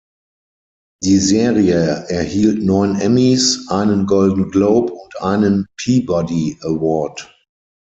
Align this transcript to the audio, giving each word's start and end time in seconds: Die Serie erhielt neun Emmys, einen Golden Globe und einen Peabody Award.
Die 1.03 1.19
Serie 1.19 2.05
erhielt 2.09 2.63
neun 2.63 2.95
Emmys, 2.99 3.67
einen 3.69 4.07
Golden 4.07 4.49
Globe 4.49 4.93
und 4.93 5.21
einen 5.21 5.67
Peabody 5.77 6.57
Award. 6.63 7.31